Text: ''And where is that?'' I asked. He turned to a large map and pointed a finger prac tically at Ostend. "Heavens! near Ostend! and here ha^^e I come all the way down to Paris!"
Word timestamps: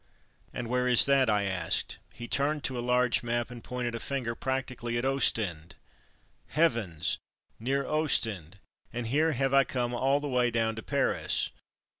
''And 0.51 0.65
where 0.65 0.87
is 0.87 1.05
that?'' 1.05 1.29
I 1.29 1.43
asked. 1.43 1.99
He 2.11 2.27
turned 2.27 2.63
to 2.63 2.75
a 2.75 2.81
large 2.81 3.21
map 3.21 3.51
and 3.51 3.63
pointed 3.63 3.93
a 3.93 3.99
finger 3.99 4.33
prac 4.33 4.65
tically 4.65 4.97
at 4.97 5.05
Ostend. 5.05 5.75
"Heavens! 6.47 7.19
near 7.59 7.85
Ostend! 7.85 8.57
and 8.91 9.05
here 9.05 9.33
ha^^e 9.33 9.53
I 9.53 9.63
come 9.63 9.93
all 9.93 10.19
the 10.19 10.27
way 10.27 10.49
down 10.49 10.75
to 10.77 10.81
Paris!" 10.81 11.51